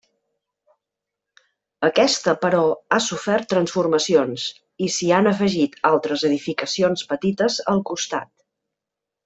Aquesta 1.87 2.33
però 2.45 2.61
ha 2.95 2.99
sofert 3.09 3.49
transformacions 3.53 4.47
i 4.87 4.89
s'hi 4.97 5.13
han 5.19 5.31
afegit 5.35 5.79
altres 5.93 6.27
edificacions 6.33 7.07
petites 7.15 7.63
al 7.77 7.87
costat. 7.93 8.31